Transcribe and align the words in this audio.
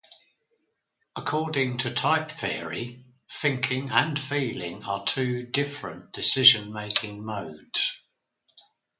According 1.15 1.77
to 1.77 1.93
type 1.93 2.31
theory, 2.31 3.05
thinking 3.29 3.91
and 3.91 4.19
feeling 4.19 4.83
are 4.83 5.05
two 5.05 5.43
different 5.45 6.11
decision-making 6.11 7.23
modes. 7.23 7.99